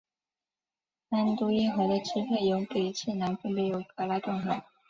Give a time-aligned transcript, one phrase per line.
[1.09, 4.63] 安都因河的支流由北至南分别有格拉顿河。